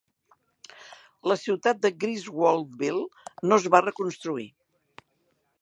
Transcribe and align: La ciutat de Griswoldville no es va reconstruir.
La 1.31 1.37
ciutat 1.41 1.83
de 1.83 1.91
Griswoldville 2.05 3.05
no 3.51 3.61
es 3.63 3.71
va 3.77 3.83
reconstruir. 3.89 4.49